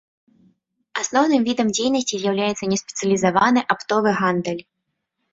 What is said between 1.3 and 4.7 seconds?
відам дзейнасці з'яўляецца неспецыялізаваны аптовы гандаль.